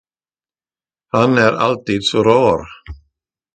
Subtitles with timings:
[1.07, 2.65] Han är alltid så rar.